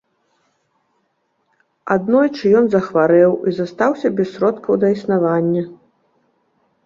[1.95, 5.63] Аднойчы ён захварэў і застаўся без сродкаў да існавання.